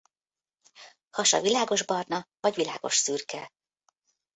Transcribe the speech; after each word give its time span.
Hasa 1.09 1.41
világosbarna 1.41 2.27
vagy 2.39 2.55
világosszürke. 2.55 3.51